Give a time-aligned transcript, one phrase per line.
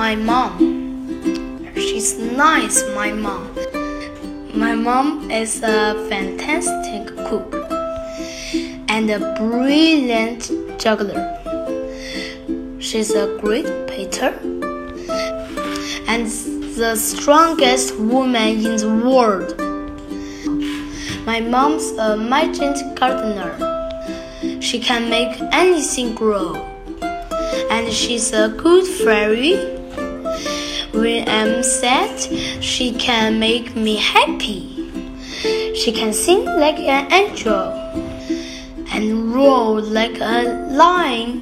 [0.00, 0.56] my mom.
[1.74, 3.54] She's nice, my mom.
[4.54, 7.52] My mom is a fantastic cook
[8.88, 11.26] and a brilliant juggler.
[12.78, 14.32] She's a great painter
[16.08, 16.24] and
[16.80, 19.50] the strongest woman in the world.
[21.26, 23.52] My mom's a magic gardener.
[24.62, 26.54] She can make anything grow.
[27.70, 29.79] And she's a good fairy.
[30.92, 32.18] When I'm sad,
[32.62, 34.90] she can make me happy.
[35.74, 37.70] She can sing like an angel
[38.92, 41.40] and roar like a lion.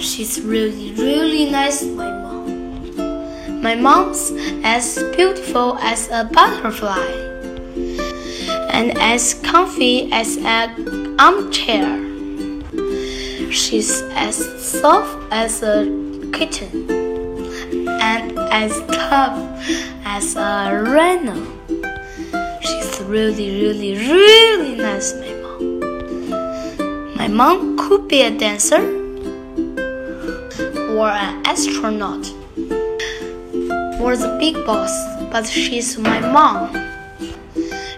[0.00, 3.62] She's really, really nice, my mom.
[3.62, 4.32] My mom's
[4.64, 7.06] as beautiful as a butterfly
[8.70, 11.98] and as comfy as an armchair.
[13.52, 15.84] She's as soft as a
[16.32, 17.07] kitten
[18.50, 19.38] as tough
[20.04, 21.34] as a rhino.
[22.60, 27.14] She's really, really, really nice, my mom.
[27.16, 28.82] My mom could be a dancer
[30.96, 32.26] or an astronaut
[34.00, 34.92] or the big boss,
[35.30, 36.72] but she's my mom.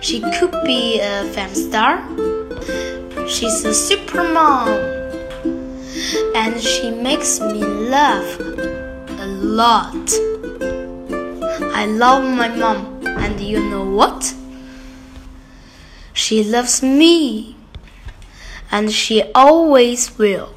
[0.01, 2.03] She could be a film star.
[3.29, 4.69] She's a super mom.
[6.35, 8.39] And she makes me laugh
[9.21, 10.11] a lot.
[11.77, 14.35] I love my mom, and you know what?
[16.15, 17.55] She loves me,
[18.73, 20.55] and she always will.